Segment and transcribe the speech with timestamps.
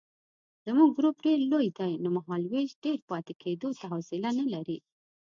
[0.65, 4.77] زموږ ګروپ ډېر لوی دی نو مهالوېش ډېر پاتې کېدو ته حوصله نه لري.